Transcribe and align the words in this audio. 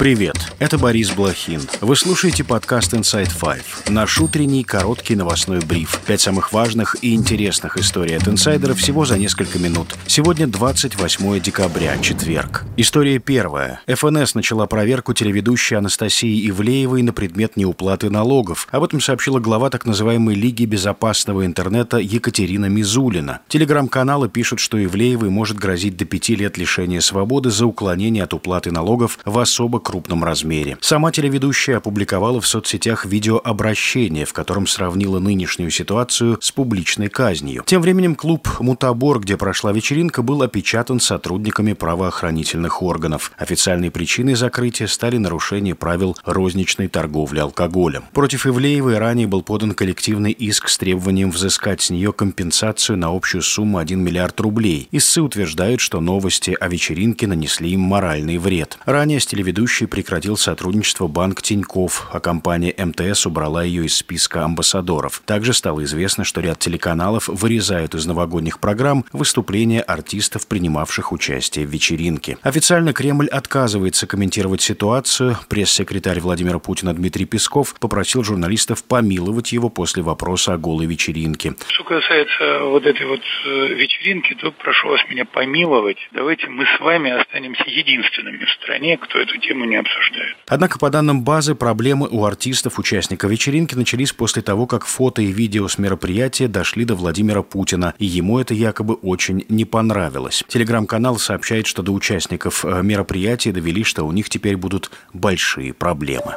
Привет, 0.00 0.54
это 0.58 0.78
Борис 0.78 1.10
Блохин. 1.10 1.60
Вы 1.82 1.94
слушаете 1.94 2.42
подкаст 2.42 2.94
Inside 2.94 3.32
Five, 3.38 3.90
наш 3.90 4.18
утренний 4.18 4.64
короткий 4.64 5.14
новостной 5.14 5.60
бриф. 5.60 6.00
Пять 6.06 6.22
самых 6.22 6.54
важных 6.54 6.96
и 7.02 7.14
интересных 7.14 7.76
историй 7.76 8.16
от 8.16 8.26
инсайдера 8.26 8.72
всего 8.72 9.04
за 9.04 9.18
несколько 9.18 9.58
минут. 9.58 9.94
Сегодня 10.06 10.46
28 10.46 11.40
декабря, 11.40 11.98
четверг. 11.98 12.64
История 12.78 13.18
первая. 13.18 13.82
ФНС 13.86 14.34
начала 14.34 14.66
проверку 14.66 15.12
телеведущей 15.12 15.76
Анастасии 15.76 16.48
Ивлеевой 16.48 17.02
на 17.02 17.12
предмет 17.12 17.58
неуплаты 17.58 18.08
налогов. 18.08 18.68
Об 18.70 18.84
этом 18.84 19.02
сообщила 19.02 19.38
глава 19.38 19.68
так 19.68 19.84
называемой 19.84 20.34
Лиги 20.34 20.64
безопасного 20.64 21.44
интернета 21.44 21.98
Екатерина 21.98 22.70
Мизулина. 22.70 23.40
Телеграм-каналы 23.48 24.30
пишут, 24.30 24.60
что 24.60 24.82
Ивлеевой 24.82 25.28
может 25.28 25.58
грозить 25.58 25.98
до 25.98 26.06
пяти 26.06 26.36
лет 26.36 26.56
лишения 26.56 27.02
свободы 27.02 27.50
за 27.50 27.66
уклонение 27.66 28.24
от 28.24 28.32
уплаты 28.32 28.70
налогов 28.70 29.18
в 29.26 29.38
особо 29.38 29.78
крупном 29.90 30.22
размере. 30.22 30.78
Сама 30.80 31.10
телеведущая 31.10 31.78
опубликовала 31.78 32.40
в 32.40 32.46
соцсетях 32.46 33.04
видеообращение, 33.06 34.24
в 34.24 34.32
котором 34.32 34.68
сравнила 34.68 35.18
нынешнюю 35.18 35.72
ситуацию 35.72 36.38
с 36.40 36.52
публичной 36.52 37.08
казнью. 37.08 37.64
Тем 37.66 37.82
временем 37.82 38.14
клуб 38.14 38.48
«Мутабор», 38.60 39.18
где 39.18 39.36
прошла 39.36 39.72
вечеринка, 39.72 40.22
был 40.22 40.42
опечатан 40.42 41.00
сотрудниками 41.00 41.72
правоохранительных 41.72 42.82
органов. 42.82 43.32
Официальной 43.36 43.90
причиной 43.90 44.34
закрытия 44.34 44.86
стали 44.86 45.16
нарушения 45.16 45.74
правил 45.74 46.16
розничной 46.24 46.86
торговли 46.86 47.40
алкоголем. 47.40 48.04
Против 48.12 48.46
Ивлеевой 48.46 48.96
ранее 48.96 49.26
был 49.26 49.42
подан 49.42 49.74
коллективный 49.74 50.30
иск 50.30 50.68
с 50.68 50.78
требованием 50.78 51.32
взыскать 51.32 51.82
с 51.82 51.90
нее 51.90 52.12
компенсацию 52.12 52.96
на 52.96 53.08
общую 53.08 53.42
сумму 53.42 53.78
1 53.78 53.98
миллиард 53.98 54.38
рублей. 54.38 54.86
Истцы 54.92 55.20
утверждают, 55.20 55.80
что 55.80 56.00
новости 56.00 56.56
о 56.60 56.68
вечеринке 56.68 57.26
нанесли 57.26 57.70
им 57.72 57.80
моральный 57.80 58.38
вред. 58.38 58.78
Ранее 58.84 59.18
с 59.18 59.26
телеведущей 59.26 59.79
Ведущий 59.80 59.86
прекратил 59.90 60.36
сотрудничество 60.36 61.06
банк 61.06 61.40
Тиньков, 61.40 62.08
а 62.12 62.20
компания 62.20 62.74
МТС 62.76 63.24
убрала 63.24 63.62
ее 63.62 63.86
из 63.86 63.96
списка 63.96 64.44
амбассадоров. 64.44 65.22
Также 65.24 65.54
стало 65.54 65.84
известно, 65.84 66.22
что 66.24 66.42
ряд 66.42 66.58
телеканалов 66.58 67.28
вырезают 67.28 67.94
из 67.94 68.04
новогодних 68.04 68.60
программ 68.60 69.06
выступления 69.12 69.80
артистов, 69.80 70.46
принимавших 70.46 71.12
участие 71.12 71.66
в 71.66 71.70
вечеринке. 71.70 72.36
Официально 72.42 72.92
Кремль 72.92 73.28
отказывается 73.28 74.06
комментировать 74.06 74.60
ситуацию. 74.60 75.38
Пресс-секретарь 75.48 76.20
Владимира 76.20 76.58
Путина 76.58 76.92
Дмитрий 76.92 77.24
Песков 77.24 77.74
попросил 77.80 78.22
журналистов 78.22 78.84
помиловать 78.84 79.52
его 79.52 79.70
после 79.70 80.02
вопроса 80.02 80.52
о 80.52 80.58
голой 80.58 80.84
вечеринке. 80.84 81.54
Что 81.68 81.84
касается 81.84 82.64
вот 82.64 82.84
этой 82.84 83.06
вот 83.06 83.20
э, 83.46 83.74
вечеринки, 83.74 84.34
то 84.34 84.52
прошу 84.52 84.88
вас 84.88 85.00
меня 85.08 85.24
помиловать. 85.24 85.96
Давайте 86.12 86.48
мы 86.48 86.66
с 86.66 86.80
вами 86.80 87.10
останемся 87.12 87.64
единственными 87.66 88.44
в 88.44 88.50
стране, 88.62 88.98
кто 88.98 89.18
эту 89.18 89.38
тему 89.38 89.69
не 89.70 89.76
обсуждают. 89.76 90.36
Однако, 90.48 90.78
по 90.78 90.90
данным 90.90 91.22
базы, 91.22 91.54
проблемы 91.54 92.08
у 92.10 92.24
артистов, 92.24 92.78
участников 92.78 93.30
вечеринки, 93.30 93.74
начались 93.74 94.12
после 94.12 94.42
того, 94.42 94.66
как 94.66 94.84
фото 94.84 95.22
и 95.22 95.32
видео 95.32 95.68
с 95.68 95.78
мероприятия 95.78 96.48
дошли 96.48 96.84
до 96.84 96.94
Владимира 96.94 97.42
Путина, 97.42 97.94
и 97.98 98.04
ему 98.04 98.38
это 98.38 98.52
якобы 98.52 98.94
очень 98.94 99.46
не 99.48 99.64
понравилось. 99.64 100.44
Телеграм-канал 100.48 101.18
сообщает, 101.18 101.66
что 101.66 101.82
до 101.82 101.92
участников 101.92 102.64
э, 102.64 102.82
мероприятия 102.82 103.52
довели, 103.52 103.84
что 103.84 104.04
у 104.04 104.12
них 104.12 104.28
теперь 104.28 104.56
будут 104.56 104.90
большие 105.12 105.72
проблемы. 105.72 106.34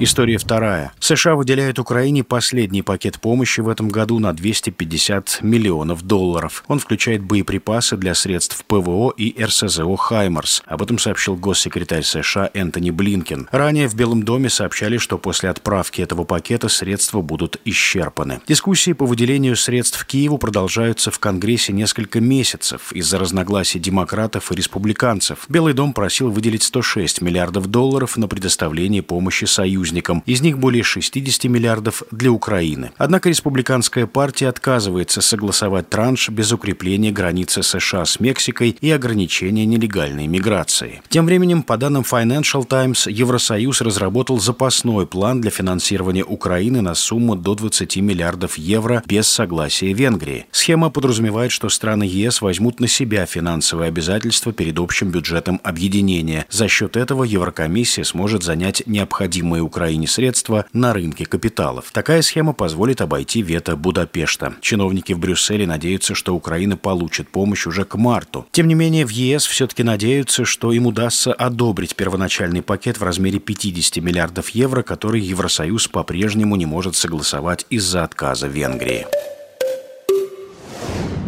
История 0.00 0.38
вторая. 0.38 0.92
США 1.00 1.34
выделяют 1.34 1.80
Украине 1.80 2.22
последний 2.22 2.82
пакет 2.82 3.18
помощи 3.18 3.60
в 3.60 3.68
этом 3.68 3.88
году 3.88 4.20
на 4.20 4.32
250 4.32 5.40
миллионов 5.42 6.02
долларов. 6.02 6.62
Он 6.68 6.78
включает 6.78 7.24
боеприпасы 7.24 7.96
для 7.96 8.14
средств 8.14 8.64
ПВО 8.64 9.12
и 9.16 9.34
РСЗО 9.42 9.96
«Хаймарс». 9.96 10.62
Об 10.66 10.82
этом 10.82 11.00
сообщил 11.00 11.34
госсекретарь 11.34 12.04
США 12.04 12.48
Энтони 12.54 12.90
Блинкен. 12.90 13.48
Ранее 13.50 13.88
в 13.88 13.96
Белом 13.96 14.22
доме 14.22 14.50
сообщали, 14.50 14.98
что 14.98 15.18
после 15.18 15.50
отправки 15.50 16.00
этого 16.00 16.22
пакета 16.22 16.68
средства 16.68 17.20
будут 17.20 17.60
исчерпаны. 17.64 18.40
Дискуссии 18.46 18.92
по 18.92 19.04
выделению 19.04 19.56
средств 19.56 20.04
Киеву 20.04 20.38
продолжаются 20.38 21.10
в 21.10 21.18
Конгрессе 21.18 21.72
несколько 21.72 22.20
месяцев 22.20 22.92
из-за 22.92 23.18
разногласий 23.18 23.80
демократов 23.80 24.52
и 24.52 24.54
республиканцев. 24.54 25.46
Белый 25.48 25.74
дом 25.74 25.92
просил 25.92 26.30
выделить 26.30 26.62
106 26.62 27.20
миллиардов 27.20 27.66
долларов 27.66 28.16
на 28.16 28.28
предоставление 28.28 29.02
помощи 29.02 29.46
союзникам 29.46 29.87
союзникам, 29.88 30.22
из 30.26 30.40
них 30.42 30.58
более 30.58 30.82
60 30.82 31.44
миллиардов 31.44 32.02
для 32.10 32.30
Украины. 32.30 32.90
Однако 32.98 33.28
республиканская 33.28 34.06
партия 34.06 34.48
отказывается 34.48 35.20
согласовать 35.20 35.88
транш 35.88 36.28
без 36.28 36.52
укрепления 36.52 37.10
границы 37.10 37.62
США 37.62 38.04
с 38.04 38.20
Мексикой 38.20 38.76
и 38.80 38.90
ограничения 38.90 39.66
нелегальной 39.66 40.26
миграции. 40.26 41.00
Тем 41.08 41.26
временем, 41.26 41.62
по 41.62 41.76
данным 41.76 42.02
Financial 42.02 42.64
Times, 42.64 43.06
Евросоюз 43.06 43.80
разработал 43.80 44.38
запасной 44.38 45.06
план 45.06 45.40
для 45.40 45.50
финансирования 45.50 46.24
Украины 46.24 46.80
на 46.82 46.94
сумму 46.94 47.36
до 47.36 47.54
20 47.54 47.96
миллиардов 47.96 48.58
евро 48.58 49.02
без 49.06 49.28
согласия 49.28 49.92
Венгрии. 49.92 50.46
Схема 50.50 50.90
подразумевает, 50.90 51.50
что 51.52 51.68
страны 51.68 52.04
ЕС 52.04 52.42
возьмут 52.42 52.80
на 52.80 52.88
себя 52.88 53.26
финансовые 53.26 53.88
обязательства 53.88 54.52
перед 54.52 54.78
общим 54.78 55.10
бюджетом 55.10 55.60
объединения. 55.64 56.46
За 56.50 56.68
счет 56.68 56.96
этого 56.96 57.24
Еврокомиссия 57.24 58.04
сможет 58.04 58.42
занять 58.42 58.82
необходимые 58.86 59.62
Украине 59.62 59.77
Украине 59.78 60.08
средства 60.08 60.66
на 60.72 60.92
рынке 60.92 61.24
капиталов. 61.24 61.92
Такая 61.92 62.22
схема 62.22 62.52
позволит 62.52 63.00
обойти 63.00 63.42
вето 63.42 63.76
Будапешта. 63.76 64.54
Чиновники 64.60 65.12
в 65.12 65.20
Брюсселе 65.20 65.68
надеются, 65.68 66.16
что 66.16 66.34
Украина 66.34 66.76
получит 66.76 67.28
помощь 67.28 67.64
уже 67.64 67.84
к 67.84 67.94
марту. 67.94 68.44
Тем 68.50 68.66
не 68.66 68.74
менее, 68.74 69.06
в 69.06 69.10
ЕС 69.10 69.46
все-таки 69.46 69.84
надеются, 69.84 70.44
что 70.44 70.72
им 70.72 70.86
удастся 70.86 71.32
одобрить 71.32 71.94
первоначальный 71.94 72.60
пакет 72.60 72.98
в 72.98 73.04
размере 73.04 73.38
50 73.38 74.02
миллиардов 74.02 74.48
евро, 74.48 74.82
который 74.82 75.20
Евросоюз 75.20 75.86
по-прежнему 75.86 76.56
не 76.56 76.66
может 76.66 76.96
согласовать 76.96 77.64
из-за 77.70 78.02
отказа 78.02 78.48
Венгрии. 78.48 79.06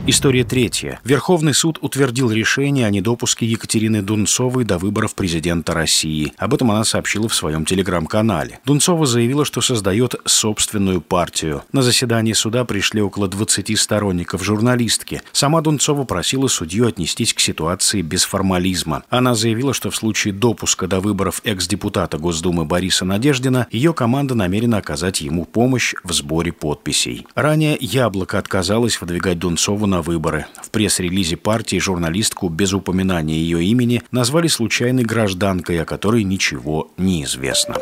История 0.07 0.45
третья. 0.45 0.99
Верховный 1.05 1.53
суд 1.53 1.79
утвердил 1.83 2.31
решение 2.31 2.87
о 2.87 2.91
недопуске 2.91 3.45
Екатерины 3.45 4.01
Дунцовой 4.01 4.65
до 4.65 4.79
выборов 4.79 5.15
президента 5.15 5.75
России. 5.75 6.33
Об 6.39 6.55
этом 6.55 6.71
она 6.71 6.85
сообщила 6.85 7.29
в 7.29 7.35
своем 7.35 7.67
телеграм-канале. 7.67 8.61
Дунцова 8.65 9.05
заявила, 9.05 9.45
что 9.45 9.61
создает 9.61 10.15
собственную 10.25 11.03
партию. 11.03 11.65
На 11.73 11.83
заседание 11.83 12.35
суда 12.35 12.65
пришли 12.65 13.03
около 13.03 13.29
20 13.29 13.79
сторонников 13.79 14.43
журналистки. 14.43 15.21
Сама 15.33 15.61
Дунцова 15.61 16.05
просила 16.05 16.49
судью 16.49 16.89
отнестись 16.89 17.35
к 17.35 17.41
ситуации 17.41 18.01
без 18.01 18.25
формализма. 18.25 19.03
Она 19.11 19.35
заявила, 19.35 19.75
что 19.75 19.91
в 19.91 19.97
случае 19.97 20.33
допуска 20.33 20.87
до 20.87 21.01
выборов 21.01 21.43
экс-депутата 21.45 22.17
Госдумы 22.17 22.65
Бориса 22.65 23.05
Надеждина 23.05 23.67
ее 23.71 23.93
команда 23.93 24.35
намерена 24.35 24.79
оказать 24.79 25.21
ему 25.21 25.45
помощь 25.45 25.95
в 26.05 26.13
сборе 26.13 26.53
подписей. 26.53 27.27
Ранее 27.35 27.77
«Яблоко» 27.79 28.39
отказалось 28.39 28.99
выдвигать 28.99 29.39
Дунцову 29.39 29.90
на 29.91 30.01
выборы. 30.01 30.47
В 30.63 30.71
пресс-релизе 30.71 31.37
партии 31.37 31.79
журналистку 31.79 32.49
без 32.49 32.73
упоминания 32.73 33.37
ее 33.37 33.63
имени 33.65 34.03
назвали 34.11 34.47
случайной 34.47 35.03
гражданкой, 35.03 35.83
о 35.83 35.85
которой 35.85 36.25
ничего 36.25 36.91
не 36.97 37.25
известно. 37.25 37.77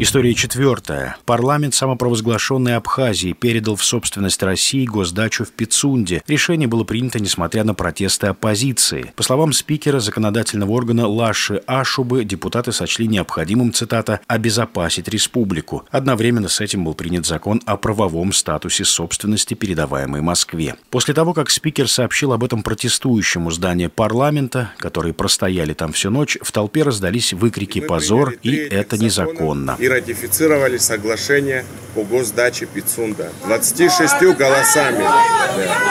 История 0.00 0.32
четвертая. 0.32 1.16
Парламент 1.24 1.74
самопровозглашенной 1.74 2.76
Абхазии 2.76 3.32
передал 3.32 3.74
в 3.74 3.84
собственность 3.84 4.40
России 4.44 4.86
госдачу 4.86 5.44
в 5.44 5.50
Пицунде. 5.50 6.22
Решение 6.28 6.68
было 6.68 6.84
принято 6.84 7.18
несмотря 7.18 7.64
на 7.64 7.74
протесты 7.74 8.28
оппозиции. 8.28 9.12
По 9.16 9.24
словам 9.24 9.52
спикера 9.52 9.98
законодательного 9.98 10.70
органа 10.70 11.08
Лаши 11.08 11.62
Ашубы, 11.66 12.24
депутаты 12.24 12.70
сочли 12.70 13.08
необходимым, 13.08 13.72
цитата, 13.72 14.20
«обезопасить 14.28 15.08
республику». 15.08 15.84
Одновременно 15.90 16.46
с 16.46 16.60
этим 16.60 16.84
был 16.84 16.94
принят 16.94 17.26
закон 17.26 17.60
о 17.66 17.76
правовом 17.76 18.32
статусе 18.32 18.84
собственности, 18.84 19.54
передаваемой 19.54 20.20
Москве. 20.20 20.76
После 20.90 21.12
того, 21.12 21.34
как 21.34 21.50
спикер 21.50 21.88
сообщил 21.88 22.32
об 22.32 22.44
этом 22.44 22.62
протестующему 22.62 23.50
зданию 23.50 23.90
парламента, 23.90 24.70
которые 24.78 25.12
простояли 25.12 25.72
там 25.72 25.92
всю 25.92 26.10
ночь, 26.10 26.38
в 26.40 26.52
толпе 26.52 26.84
раздались 26.84 27.32
выкрики 27.32 27.80
«позор» 27.80 28.34
и 28.44 28.54
«это 28.54 28.96
незаконно» 28.96 29.76
ратифицировали 29.88 30.78
соглашение 30.78 31.64
по 31.94 32.02
госдаче 32.02 32.66
Пицунда 32.66 33.32
26 33.44 34.36
голосами. 34.36 35.02
Да. 35.02 35.88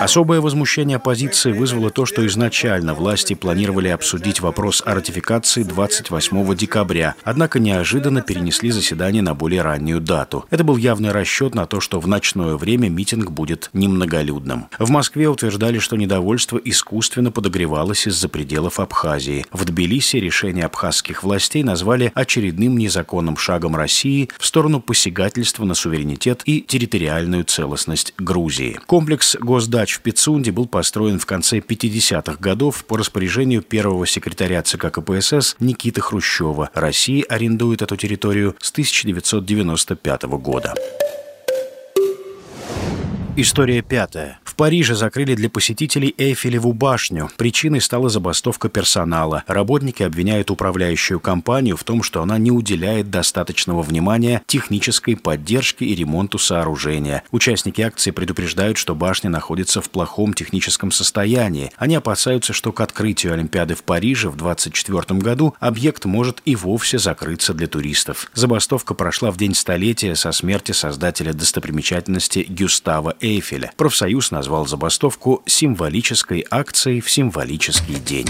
Особое 0.00 0.40
возмущение 0.40 0.96
оппозиции 0.96 1.52
вызвало 1.52 1.90
то, 1.90 2.06
что 2.06 2.26
изначально 2.26 2.94
власти 2.94 3.34
планировали 3.34 3.88
обсудить 3.88 4.40
вопрос 4.40 4.82
о 4.86 4.94
ратификации 4.94 5.62
28 5.62 6.54
декабря, 6.56 7.14
однако 7.22 7.58
неожиданно 7.58 8.22
перенесли 8.22 8.70
заседание 8.70 9.20
на 9.20 9.34
более 9.34 9.60
раннюю 9.60 10.00
дату. 10.00 10.46
Это 10.48 10.64
был 10.64 10.78
явный 10.78 11.12
расчет 11.12 11.54
на 11.54 11.66
то, 11.66 11.80
что 11.80 12.00
в 12.00 12.08
ночное 12.08 12.56
время 12.56 12.88
митинг 12.88 13.30
будет 13.30 13.68
немноголюдным. 13.74 14.68
В 14.78 14.88
Москве 14.90 15.28
утверждали, 15.28 15.78
что 15.78 15.96
недовольство 15.96 16.56
искусственно 16.56 17.30
подогревалось 17.30 18.06
из-за 18.06 18.30
пределов 18.30 18.80
Абхазии. 18.80 19.44
В 19.52 19.66
Тбилиси 19.66 20.16
решение 20.16 20.64
абхазских 20.64 21.22
властей 21.22 21.62
назвали 21.62 22.10
очередным 22.14 22.78
незаконным 22.78 23.36
шагом 23.36 23.76
России 23.76 24.30
в 24.38 24.46
сторону 24.46 24.80
посягательства 24.80 25.64
на 25.64 25.74
суверенитет 25.74 26.42
и 26.46 26.62
территориальную 26.62 27.44
целостность 27.44 28.14
Грузии. 28.16 28.78
Госдач 29.38 29.94
в 29.94 30.00
Пицунде 30.00 30.52
был 30.52 30.66
построен 30.66 31.18
в 31.18 31.26
конце 31.26 31.58
50-х 31.58 32.36
годов 32.40 32.84
по 32.84 32.96
распоряжению 32.96 33.62
первого 33.62 34.06
секретаря 34.06 34.62
ЦК 34.62 34.90
КПСС 34.90 35.56
Никиты 35.60 36.00
Хрущева. 36.00 36.70
Россия 36.74 37.24
арендует 37.28 37.82
эту 37.82 37.96
территорию 37.96 38.56
с 38.60 38.70
1995 38.70 40.22
года. 40.22 40.74
История 43.36 43.80
пятая. 43.80 44.38
Париже 44.60 44.94
закрыли 44.94 45.34
для 45.34 45.48
посетителей 45.48 46.14
Эйфелеву 46.18 46.74
башню. 46.74 47.30
Причиной 47.38 47.80
стала 47.80 48.10
забастовка 48.10 48.68
персонала. 48.68 49.42
Работники 49.46 50.02
обвиняют 50.02 50.50
управляющую 50.50 51.18
компанию 51.18 51.78
в 51.78 51.84
том, 51.84 52.02
что 52.02 52.20
она 52.20 52.36
не 52.36 52.50
уделяет 52.50 53.08
достаточного 53.08 53.80
внимания 53.80 54.42
технической 54.46 55.16
поддержке 55.16 55.86
и 55.86 55.94
ремонту 55.94 56.36
сооружения. 56.36 57.22
Участники 57.30 57.80
акции 57.80 58.10
предупреждают, 58.10 58.76
что 58.76 58.94
башня 58.94 59.30
находится 59.30 59.80
в 59.80 59.88
плохом 59.88 60.34
техническом 60.34 60.92
состоянии. 60.92 61.72
Они 61.78 61.94
опасаются, 61.94 62.52
что 62.52 62.70
к 62.70 62.82
открытию 62.82 63.32
Олимпиады 63.32 63.74
в 63.74 63.82
Париже 63.82 64.28
в 64.28 64.36
2024 64.36 65.20
году 65.20 65.54
объект 65.58 66.04
может 66.04 66.42
и 66.44 66.54
вовсе 66.54 66.98
закрыться 66.98 67.54
для 67.54 67.66
туристов. 67.66 68.30
Забастовка 68.34 68.92
прошла 68.92 69.30
в 69.30 69.38
день 69.38 69.54
столетия 69.54 70.14
со 70.16 70.32
смерти 70.32 70.72
создателя 70.72 71.32
достопримечательности 71.32 72.44
Гюстава 72.46 73.16
Эйфеля. 73.22 73.72
Профсоюз 73.78 74.30
назвал 74.30 74.49
назвал 74.50 74.66
забастовку 74.66 75.44
символической 75.46 76.44
акцией 76.50 77.00
в 77.00 77.08
символический 77.08 78.00
день. 78.00 78.26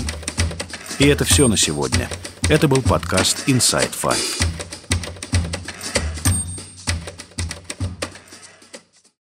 И 0.99 1.07
это 1.07 1.25
все 1.25 1.49
на 1.49 1.57
сегодня. 1.57 2.11
Это 2.51 2.69
был 2.69 2.83
подкаст 2.83 3.49
Inside 3.49 3.93
Five. 3.93 4.70